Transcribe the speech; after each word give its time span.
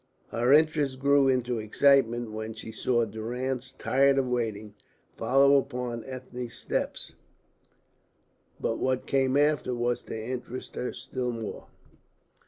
Her 0.31 0.51
interest 0.51 0.99
grew 0.99 1.27
into 1.27 1.59
an 1.59 1.65
excitement 1.65 2.31
when 2.31 2.55
she 2.55 2.71
saw 2.71 3.05
Durrance, 3.05 3.71
tired 3.77 4.17
of 4.17 4.25
waiting, 4.27 4.73
follow 5.15 5.59
upon 5.59 6.03
Ethne's 6.05 6.55
steps. 6.55 7.13
But 8.59 8.79
what 8.79 9.05
came 9.05 9.37
after 9.37 9.75
was 9.75 10.01
to 10.05 10.19
interest 10.19 10.73
her 10.73 10.91
still 10.91 11.31
more. 11.31 11.67